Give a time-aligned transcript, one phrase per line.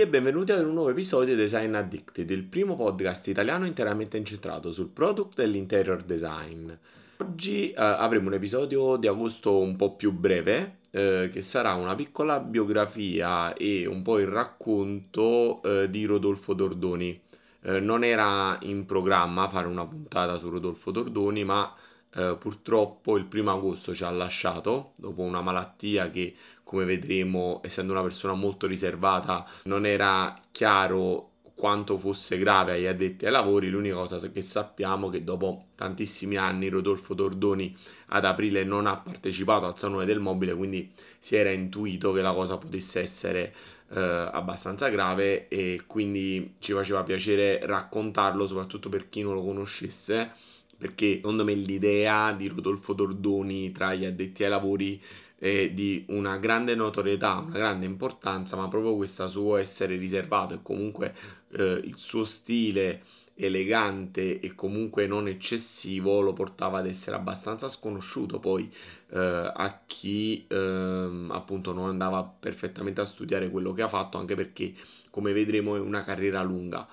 [0.00, 4.70] e benvenuti ad un nuovo episodio di Design Addicted, il primo podcast italiano interamente incentrato
[4.70, 6.70] sul product e l'interior design.
[7.16, 11.94] Oggi eh, avremo un episodio di agosto un po' più breve, eh, che sarà una
[11.94, 17.18] piccola biografia e un po' il racconto eh, di Rodolfo Dordoni.
[17.62, 21.74] Eh, non era in programma fare una puntata su Rodolfo Dordoni, ma
[22.16, 26.34] eh, purtroppo il primo agosto ci ha lasciato dopo una malattia che
[26.64, 33.24] come vedremo essendo una persona molto riservata non era chiaro quanto fosse grave agli addetti
[33.24, 37.74] ai lavori, l'unica cosa che sappiamo è che dopo tantissimi anni Rodolfo Tordoni
[38.08, 42.34] ad aprile non ha partecipato al Salone del Mobile, quindi si era intuito che la
[42.34, 43.54] cosa potesse essere
[43.88, 50.32] eh, abbastanza grave e quindi ci faceva piacere raccontarlo, soprattutto per chi non lo conoscesse,
[50.76, 55.02] perché secondo me l'idea di Rodolfo Tordoni tra gli addetti ai lavori
[55.38, 60.58] eh, di una grande notorietà, una grande importanza, ma proprio questo suo essere riservato e
[60.62, 61.14] comunque
[61.52, 63.02] eh, il suo stile
[63.38, 68.38] elegante e comunque non eccessivo lo portava ad essere abbastanza sconosciuto.
[68.38, 68.72] Poi
[69.10, 69.18] eh,
[69.54, 74.74] a chi eh, appunto non andava perfettamente a studiare quello che ha fatto anche perché
[75.10, 76.88] come vedremo è una carriera lunga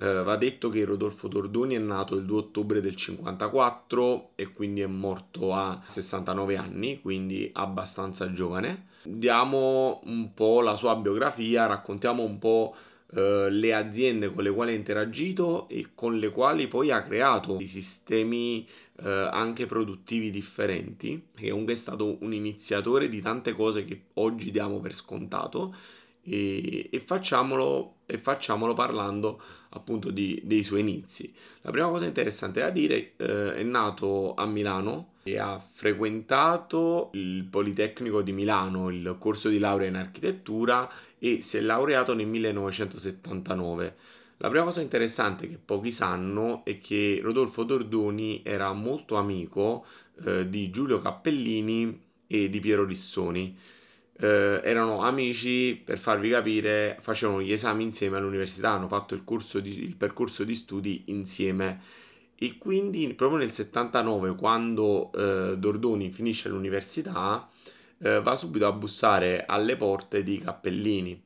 [0.00, 4.80] eh, va detto che Rodolfo Tordoni è nato il 2 ottobre del 54 e quindi
[4.80, 8.86] è morto a 69 anni, quindi abbastanza giovane.
[9.02, 12.74] Diamo un po' la sua biografia, raccontiamo un po'
[13.14, 17.56] eh, le aziende con le quali ha interagito e con le quali poi ha creato
[17.56, 18.66] dei sistemi
[19.00, 24.50] eh, anche produttivi differenti, che comunque è stato un iniziatore di tante cose che oggi
[24.50, 25.74] diamo per scontato
[26.28, 29.40] e, e, facciamolo, e facciamolo parlando
[29.70, 31.32] appunto di, dei suoi inizi.
[31.62, 37.44] La prima cosa interessante da dire eh, è nato a Milano e ha frequentato il
[37.44, 43.96] Politecnico di Milano, il corso di laurea in architettura e si è laureato nel 1979.
[44.38, 49.84] La prima cosa interessante che pochi sanno è che Rodolfo Dordoni era molto amico
[50.24, 53.56] eh, di Giulio Cappellini e di Piero Lissoni
[54.20, 59.22] eh, erano amici, per farvi capire, facevano gli esami insieme all'università, hanno fatto il,
[59.62, 61.80] di, il percorso di studi insieme
[62.40, 67.48] e quindi proprio nel 79 quando eh, Dordoni finisce l'università
[67.98, 71.20] eh, va subito a bussare alle porte di Cappellini.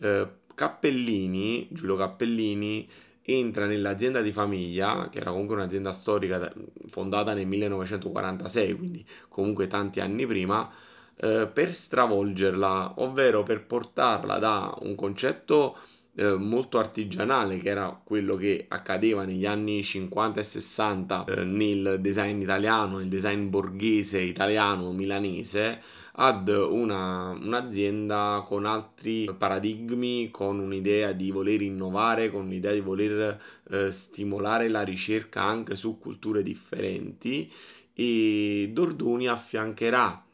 [0.00, 2.88] Eh, Cappellini, Giulio Cappellini,
[3.22, 6.50] entra nell'azienda di famiglia, che era comunque un'azienda storica
[6.88, 10.70] fondata nel 1946, quindi comunque tanti anni prima,
[11.18, 15.76] eh, per stravolgerla, ovvero per portarla da un concetto
[16.16, 21.98] eh, molto artigianale, che era quello che accadeva negli anni 50 e 60 eh, nel
[22.00, 25.80] design italiano, nel design borghese italiano milanese,
[26.18, 33.38] ad una, un'azienda con altri paradigmi, con un'idea di voler innovare, con un'idea di voler
[33.70, 37.52] eh, stimolare la ricerca anche su culture differenti.
[37.92, 40.25] E Dordoni affiancherà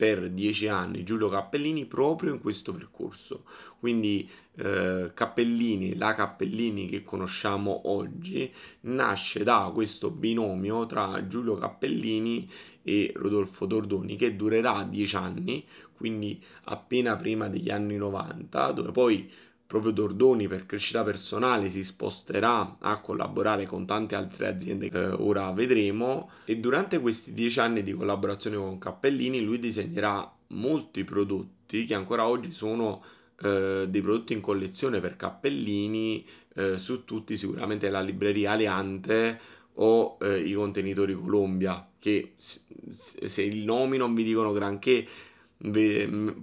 [0.00, 3.44] per dieci anni Giulio Cappellini proprio in questo percorso.
[3.78, 8.50] Quindi eh, Cappellini, la Cappellini che conosciamo oggi,
[8.84, 12.50] nasce da questo binomio tra Giulio Cappellini
[12.82, 19.30] e Rodolfo Dordoni che durerà dieci anni, quindi appena prima degli anni 90, dove poi
[19.70, 25.52] proprio Dordoni per crescita personale si sposterà a collaborare con tante altre aziende che ora
[25.52, 26.28] vedremo.
[26.44, 32.26] E durante questi dieci anni di collaborazione con Cappellini lui disegnerà molti prodotti che ancora
[32.26, 33.00] oggi sono
[33.42, 36.26] eh, dei prodotti in collezione per Cappellini
[36.56, 39.38] eh, su tutti sicuramente la libreria Aliante
[39.74, 45.06] o eh, i contenitori Colombia che se il nomi non vi dicono granché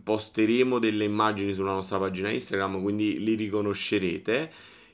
[0.04, 4.52] posteremo delle immagini sulla nostra pagina Instagram, quindi li riconoscerete.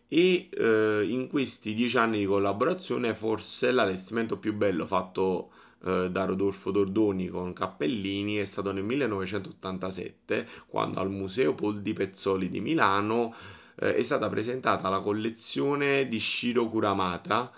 [0.08, 5.52] E eh, in questi dieci anni di collaborazione, forse l'allestimento più bello fatto
[5.84, 12.50] eh, da Rodolfo Dordoni con Cappellini è stato nel 1987, quando al Museo Poldi Pezzoli
[12.50, 13.34] di Milano
[13.76, 17.52] eh, è stata presentata la collezione di Shiro Kuramata.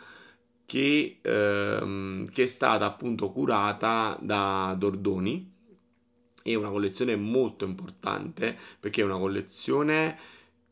[0.68, 5.55] Che, ehm, che è stata appunto curata da Dordoni
[6.51, 10.15] è una collezione molto importante perché è una collezione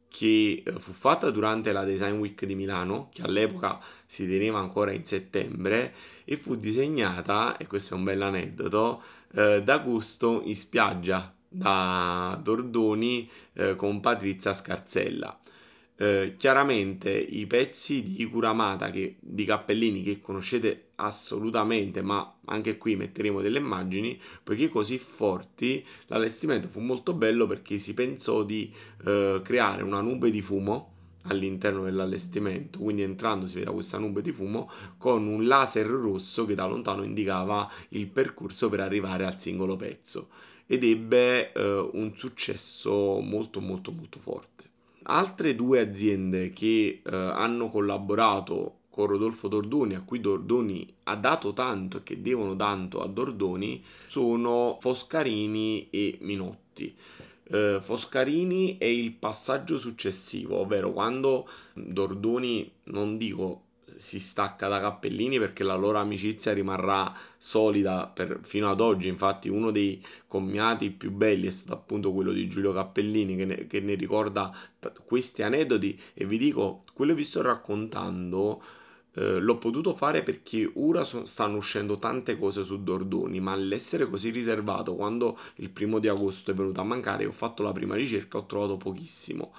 [0.07, 4.91] che eh, fu fatta durante la Design Week di Milano, che all'epoca si teneva ancora
[4.91, 9.01] in settembre, e fu disegnata, e questo è un bel aneddoto,
[9.33, 15.39] eh, da Gusto in spiaggia da Dordoni eh, con Patrizia Scarzella.
[15.95, 22.95] Eh, chiaramente i pezzi di Kuramata che, di Cappellini che conoscete assolutamente, ma anche qui
[22.95, 28.73] metteremo delle immagini, poiché così forti l'allestimento fu molto bello perché si pensò di
[29.05, 30.91] eh, creare una nube di fumo
[31.23, 36.55] all'interno dell'allestimento, quindi entrando si vedeva questa nube di fumo con un laser rosso che
[36.55, 40.29] da lontano indicava il percorso per arrivare al singolo pezzo
[40.65, 44.52] ed ebbe eh, un successo molto molto molto forte.
[45.03, 51.51] Altre due aziende che eh, hanno collaborato con Rodolfo Dordoni, a cui Dordoni ha dato
[51.53, 56.95] tanto e che devono tanto a Dordoni, sono Foscarini e Minotti.
[57.49, 63.62] Uh, Foscarini è il passaggio successivo, ovvero quando Dordoni, non dico
[63.97, 69.07] si stacca da Cappellini perché la loro amicizia rimarrà solida per, fino ad oggi.
[69.07, 73.67] Infatti, uno dei commiati più belli è stato appunto quello di Giulio Cappellini che ne,
[73.67, 75.99] che ne ricorda t- questi aneddoti.
[76.13, 78.61] E vi dico, quello che vi sto raccontando.
[79.15, 84.09] Eh, l'ho potuto fare perché ora so, stanno uscendo tante cose su Dordoni, ma l'essere
[84.09, 87.93] così riservato quando il primo di agosto è venuto a mancare, ho fatto la prima
[87.93, 89.53] ricerca, ho trovato pochissimo.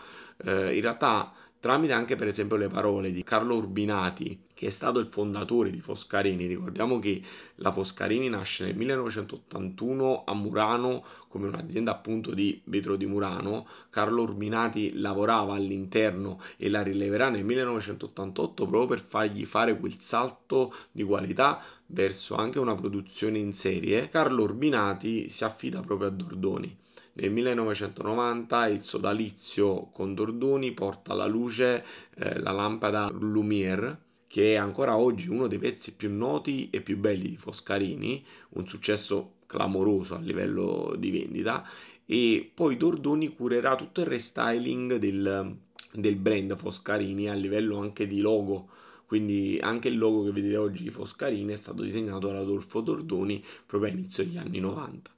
[0.44, 1.32] Eh, in realtà
[1.64, 5.80] tramite anche per esempio le parole di Carlo Urbinati, che è stato il fondatore di
[5.80, 6.44] Foscarini.
[6.44, 7.22] Ricordiamo che
[7.54, 13.66] la Foscarini nasce nel 1981 a Murano come un'azienda appunto di vetro di Murano.
[13.88, 20.74] Carlo Urbinati lavorava all'interno e la rileverà nel 1988 proprio per fargli fare quel salto
[20.92, 24.10] di qualità verso anche una produzione in serie.
[24.10, 26.82] Carlo Urbinati si affida proprio a Dordoni
[27.16, 31.84] nel 1990 il sodalizio con Dordoni porta alla luce
[32.16, 33.96] eh, la lampada Lumière,
[34.26, 38.66] che è ancora oggi uno dei pezzi più noti e più belli di Foscarini, un
[38.66, 41.64] successo clamoroso a livello di vendita,
[42.04, 45.56] e poi Dordoni curerà tutto il restyling del,
[45.92, 48.70] del brand Foscarini a livello anche di logo
[49.06, 53.44] quindi anche il logo che vedete oggi di Foscarini è stato disegnato da Adolfo Dordoni
[53.64, 55.10] proprio all'inizio degli anni 90.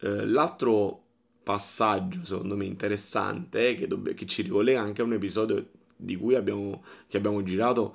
[0.00, 1.05] Eh, l'altro
[1.46, 5.64] passaggio secondo me interessante che, dobb- che ci ricollega anche a un episodio
[5.94, 6.82] di cui abbiamo,
[7.12, 7.94] abbiamo girato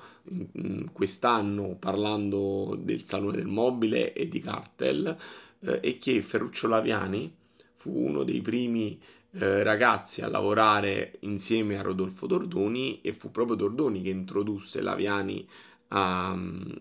[0.53, 5.17] in quest'anno parlando del Salone del Mobile e di Cartel
[5.59, 7.29] eh, e che Ferruccio Laviani
[7.73, 8.97] fu uno dei primi
[9.31, 15.45] eh, ragazzi a lavorare insieme a Rodolfo Dordoni e fu proprio Dordoni che introdusse Laviani
[15.89, 16.31] a,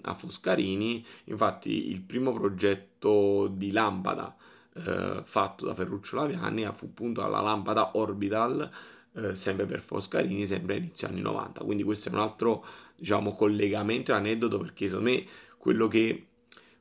[0.03, 1.05] a Foscarini.
[1.25, 4.37] Infatti il primo progetto di lampada
[4.75, 8.71] eh, fatto da Ferruccio Laviani fu appunto la lampada Orbital
[9.15, 11.65] eh, sempre per Foscarini, sempre inizio anni 90.
[11.65, 12.65] Quindi questo è un altro
[12.97, 15.27] diciamo collegamento e aneddoto perché secondo me
[15.57, 16.27] quello che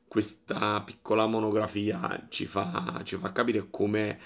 [0.06, 4.18] questa piccola monografia ci fa, ci fa capire come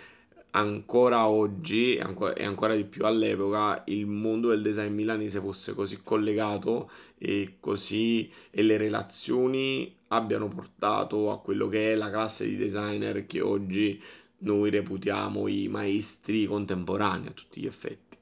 [0.56, 6.90] ancora oggi e ancora di più all'epoca il mondo del design milanese fosse così collegato
[7.18, 13.26] e così e le relazioni abbiano portato a quello che è la classe di designer
[13.26, 14.00] che oggi
[14.38, 18.16] noi reputiamo i maestri contemporanei a tutti gli effetti.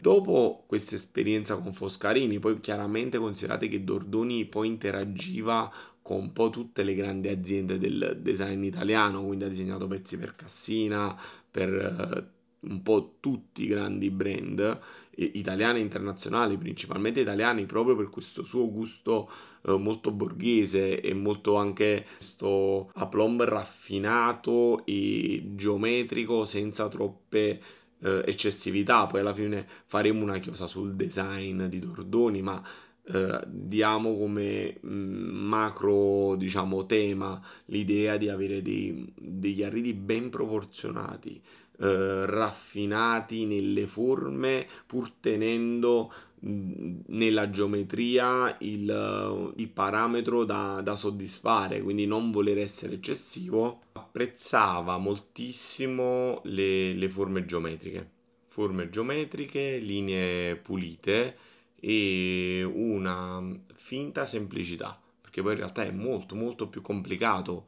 [0.00, 6.50] Dopo questa esperienza con Foscarini, poi chiaramente considerate che Dordoni poi interagiva con un po'
[6.50, 11.16] tutte le grandi aziende del design italiano, quindi ha disegnato pezzi per Cassina,
[11.52, 14.80] per eh, un po' tutti i grandi brand
[15.14, 19.30] italiani e internazionali, principalmente italiani, proprio per questo suo gusto
[19.62, 27.60] eh, molto borghese e molto anche questo aplomb raffinato e geometrico senza troppe
[28.00, 29.06] eh, eccessività.
[29.06, 32.62] Poi alla fine faremo una chiosa sul design di Dordoni, ma
[33.04, 40.30] eh, diamo come mh, mm, macro diciamo tema l'idea di avere dei, degli arredi ben
[40.30, 41.42] proporzionati
[41.78, 46.12] eh, raffinati nelle forme pur tenendo
[46.46, 53.80] mm, nella geometria il, il parametro da, da, soddisfare, quindi non voler essere eccessivo.
[53.92, 58.08] Apprezzava moltissimo le, le forme geometriche,
[58.46, 61.36] forme geometriche, linee pulite
[61.84, 63.42] e una
[63.74, 67.66] finta semplicità, perché poi in realtà è molto molto più complicato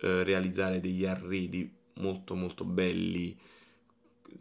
[0.00, 3.34] eh, realizzare degli arredi molto molto belli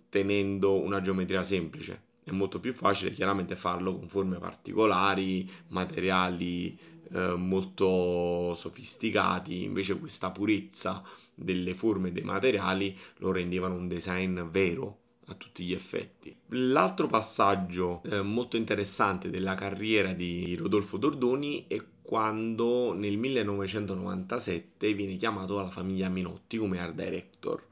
[0.10, 2.12] tenendo una geometria semplice.
[2.22, 6.78] È molto più facile chiaramente farlo con forme particolari, materiali
[7.14, 11.02] eh, molto sofisticati, invece questa purezza
[11.34, 16.36] delle forme e dei materiali lo rendevano un design vero a tutti gli effetti.
[16.50, 25.16] L'altro passaggio eh, molto interessante della carriera di Rodolfo Dordoni è quando nel 1997 viene
[25.16, 27.66] chiamato alla famiglia Minotti come art director.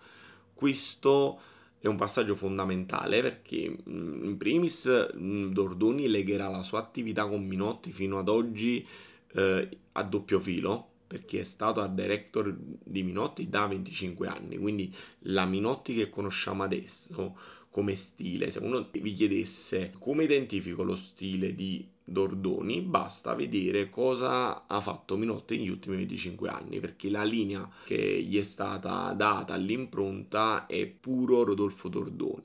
[0.53, 1.39] Questo
[1.79, 7.45] è un passaggio fondamentale perché mm, in primis mm, Dordoni legherà la sua attività con
[7.45, 8.85] Minotti fino ad oggi
[9.33, 14.95] eh, a doppio filo perché è stato art director di Minotti da 25 anni, quindi
[15.23, 17.37] la Minotti che conosciamo adesso
[17.69, 24.65] come stile, se uno vi chiedesse come identifico lo stile di Dordoni, basta vedere cosa
[24.67, 29.53] ha fatto Minotti negli ultimi 25 anni, perché la linea che gli è stata data
[29.53, 32.43] all'impronta è puro Rodolfo Dordoni.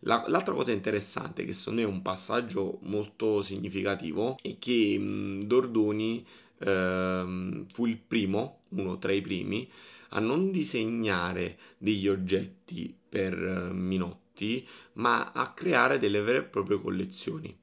[0.00, 5.44] La, l'altra cosa interessante, che secondo me è un passaggio molto significativo, è che mh,
[5.44, 6.24] Dordoni
[6.58, 9.68] ehm, fu il primo, uno tra i primi,
[10.10, 16.80] a non disegnare degli oggetti per eh, Minotti, ma a creare delle vere e proprie
[16.80, 17.56] collezioni.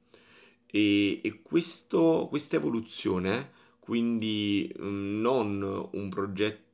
[0.66, 6.64] E, e questa evoluzione, quindi mm, non un progetto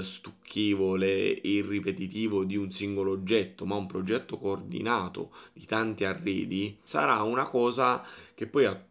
[0.00, 7.22] stucchevole e ripetitivo di un singolo oggetto, ma un progetto coordinato di tanti arredi, sarà
[7.22, 8.04] una cosa
[8.34, 8.84] che poi a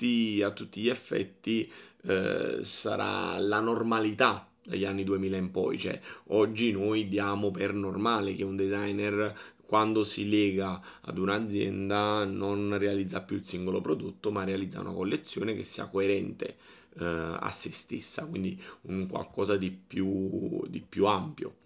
[0.00, 1.70] tutti, a tutti gli effetti
[2.04, 8.34] eh, sarà la normalità dagli anni 2000 in poi, cioè oggi noi diamo per normale
[8.34, 14.44] che un designer quando si lega ad un'azienda non realizza più il singolo prodotto, ma
[14.44, 16.56] realizza una collezione che sia coerente
[16.98, 21.56] eh, a se stessa, quindi un qualcosa di più, di più ampio.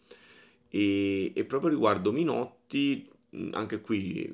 [0.68, 3.08] E, e proprio riguardo Minotti
[3.52, 4.32] anche qui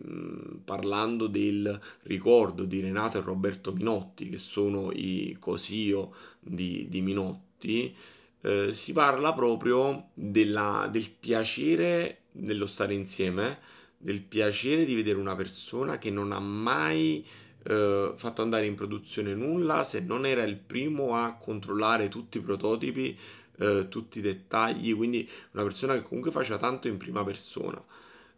[0.65, 7.95] parlando del ricordo di Renato e Roberto Minotti, che sono i cosio di, di Minotti,
[8.43, 13.59] eh, si parla proprio della, del piacere dello stare insieme,
[13.97, 17.27] del piacere di vedere una persona che non ha mai
[17.65, 22.41] eh, fatto andare in produzione nulla se non era il primo a controllare tutti i
[22.41, 23.17] prototipi,
[23.59, 27.83] eh, tutti i dettagli, quindi una persona che comunque faceva tanto in prima persona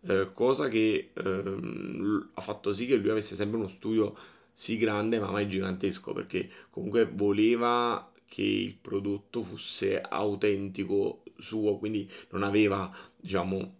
[0.06, 4.14] eh, cosa che ehm, ha fatto sì che lui avesse sempre uno studio
[4.52, 12.10] sì grande ma mai gigantesco perché comunque voleva che il prodotto fosse autentico suo quindi
[12.30, 13.74] non aveva diciamo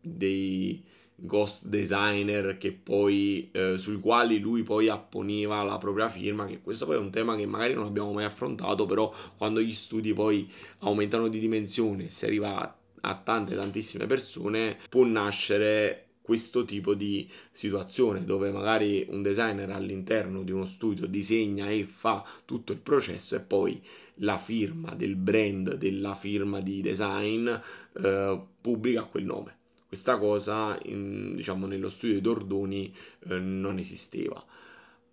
[0.00, 0.82] dei
[1.14, 6.86] ghost designer che poi eh, sui quali lui poi apponeva la propria firma che questo
[6.86, 10.50] poi è un tema che magari non abbiamo mai affrontato però quando gli studi poi
[10.80, 17.28] aumentano di dimensione si arriva a a tante tantissime persone può nascere questo tipo di
[17.50, 23.34] situazione dove magari un designer all'interno di uno studio disegna e fa tutto il processo
[23.36, 23.82] e poi
[24.16, 29.56] la firma del brand, della firma di design eh, pubblica quel nome.
[29.88, 32.94] Questa cosa, in, diciamo, nello studio di Dordoni
[33.28, 34.42] eh, non esisteva.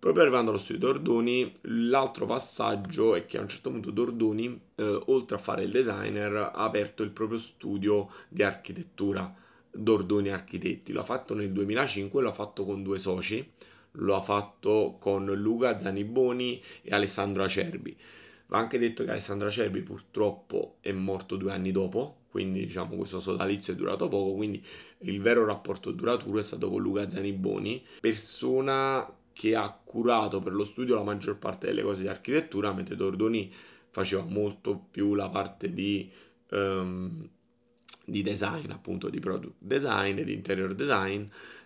[0.00, 5.02] Proprio arrivando allo studio Dordoni, l'altro passaggio è che a un certo punto Dordoni, eh,
[5.08, 9.30] oltre a fare il designer, ha aperto il proprio studio di architettura,
[9.70, 10.94] Dordoni Architetti.
[10.94, 13.46] L'ha fatto nel 2005, l'ha fatto con due soci,
[13.92, 17.94] lo ha fatto con Luca Zaniboni e Alessandro Acerbi.
[18.46, 23.20] Va anche detto che Alessandro Acerbi purtroppo è morto due anni dopo, quindi diciamo questo
[23.20, 24.64] sodalizio è durato poco, quindi
[25.00, 30.64] il vero rapporto duraturo è stato con Luca Zaniboni, persona che ha curato per lo
[30.64, 33.52] studio la maggior parte delle cose di architettura, mentre Dordoni
[33.90, 36.10] faceva molto più la parte di,
[36.50, 37.28] um,
[38.04, 41.24] di design, appunto di product design, di interior design,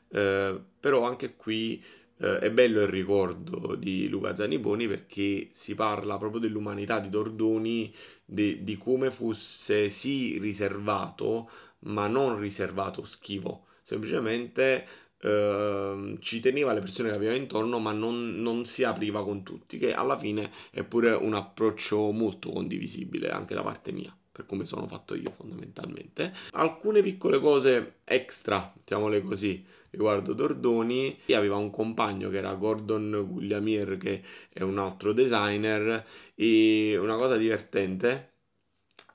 [0.09, 1.83] eh, però anche qui
[2.19, 7.93] eh, è bello il ricordo di Luca Zaniboni perché si parla proprio dell'umanità di Dordoni,
[8.25, 14.87] de, di come fosse sì riservato, ma non riservato schivo, semplicemente
[15.25, 19.79] Ehm, ci teneva alle persone che aveva intorno, ma non, non, si apriva con tutti,
[19.79, 24.67] che alla fine è pure un approccio molto condivisibile anche da parte mia, per come
[24.67, 26.35] sono fatto io fondamentalmente.
[26.53, 33.97] Alcune piccole cose extra, mettiamole così, riguardo Dordoni, aveva un compagno che era Gordon Gugliamier,
[33.97, 36.05] che è un altro designer,
[36.35, 38.33] e una cosa divertente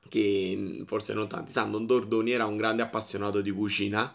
[0.10, 4.12] che forse non tanti sanno, Dordoni era un grande appassionato di cucina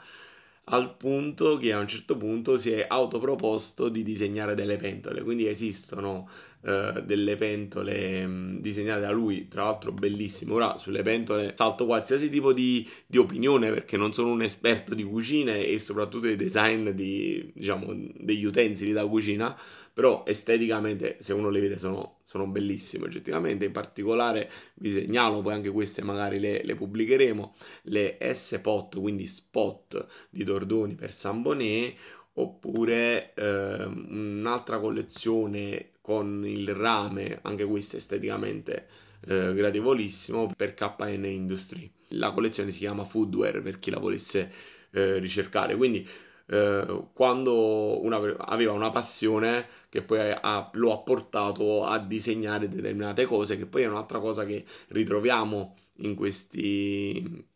[0.64, 5.47] al punto che a un certo punto si è autoproposto di disegnare delle pentole, quindi
[5.47, 6.28] esistono
[6.66, 10.54] eh, delle pentole mm, disegnate da lui, tra l'altro bellissime.
[10.54, 15.04] Ora sulle pentole salto qualsiasi tipo di, di, opinione perché non sono un esperto di
[15.04, 19.54] cucina e soprattutto di design di, diciamo, degli utensili da cucina,
[19.94, 25.54] però esteticamente se uno le vede sono, sono bellissime oggettivamente, in particolare vi segnalo, poi
[25.54, 31.94] anche queste magari le, le pubblicheremo, le S-Pot, quindi spot di Dordoni per San Bonet,
[32.34, 38.88] oppure eh, un'altra collezione con il rame, anche questa esteticamente
[39.26, 41.88] eh, gradevolissimo, per KN Industry.
[42.08, 44.52] La collezione si chiama Foodware per chi la volesse
[44.90, 46.06] eh, ricercare, quindi
[46.46, 53.24] eh, quando una, aveva una passione che poi ha, lo ha portato a disegnare determinate
[53.24, 57.46] cose, che poi è un'altra cosa che ritroviamo in questi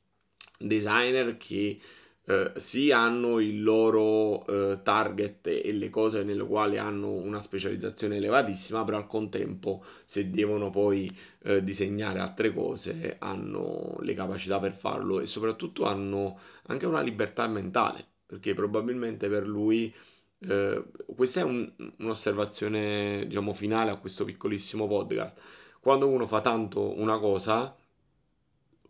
[0.59, 1.81] designer che
[2.25, 8.17] eh, sì hanno il loro eh, target e le cose nelle quali hanno una specializzazione
[8.17, 11.11] elevatissima, però al contempo se devono poi
[11.45, 17.47] eh, disegnare altre cose hanno le capacità per farlo e soprattutto hanno anche una libertà
[17.47, 19.93] mentale, perché probabilmente per lui
[20.41, 20.85] eh,
[21.17, 25.41] questa è un, un'osservazione diciamo finale a questo piccolissimo podcast.
[25.81, 27.75] Quando uno fa tanto una cosa,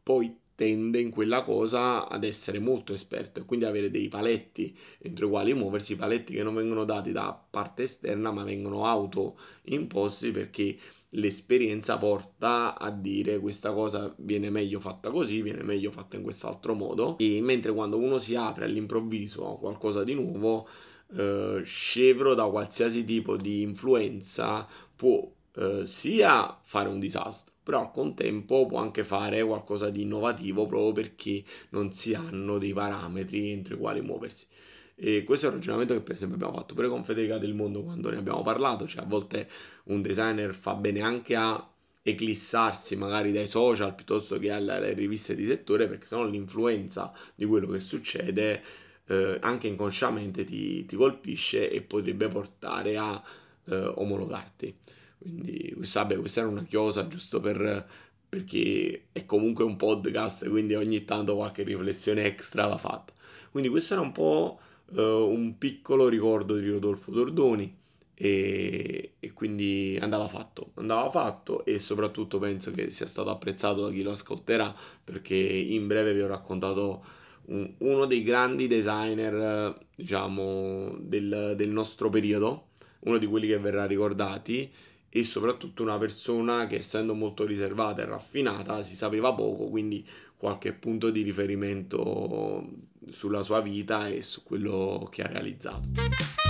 [0.03, 5.27] poi tende in quella cosa ad essere molto esperto e quindi avere dei paletti entro
[5.27, 10.77] i quali muoversi, paletti che non vengono dati da parte esterna ma vengono autoimposti perché
[11.11, 16.75] l'esperienza porta a dire questa cosa viene meglio fatta così, viene meglio fatta in quest'altro
[16.75, 17.17] modo.
[17.19, 20.67] E mentre quando uno si apre all'improvviso a qualcosa di nuovo
[21.15, 25.25] eh, scevro da qualsiasi tipo di influenza può
[25.55, 30.93] eh, sia fare un disastro però al contempo può anche fare qualcosa di innovativo proprio
[30.93, 34.47] perché non si hanno dei parametri entro i quali muoversi.
[34.95, 37.83] E questo è un ragionamento che per esempio abbiamo fatto pure con Federica del Mondo
[37.83, 39.51] quando ne abbiamo parlato, cioè a volte
[39.85, 41.63] un designer fa bene anche a
[42.01, 47.67] eclissarsi magari dai social piuttosto che alle riviste di settore perché sennò l'influenza di quello
[47.67, 48.63] che succede
[49.09, 53.23] eh, anche inconsciamente ti, ti, colpisce e potrebbe portare a
[53.67, 54.75] eh, omologarti.
[55.19, 57.87] Quindi questa, vabbè, questa era una chiosa giusto per,
[58.29, 63.13] perché è comunque un podcast, quindi ogni tanto qualche riflessione extra va fatta.
[63.51, 64.61] Quindi questo era un po'
[64.91, 67.77] uh, un piccolo ricordo di Rodolfo Tordoni
[68.15, 73.91] e, e, quindi andava fatto, andava fatto e soprattutto penso che sia stato apprezzato da
[73.93, 77.05] chi lo ascolterà perché in breve vi ho raccontato
[77.47, 82.67] un, uno dei grandi designer diciamo del, del nostro periodo,
[83.01, 84.71] uno di quelli che verrà ricordati
[85.11, 90.73] e soprattutto una persona che essendo molto riservata e raffinata si sapeva poco, quindi qualche
[90.73, 92.65] punto di riferimento
[93.11, 96.48] sulla sua vita e su quello che ha realizzato.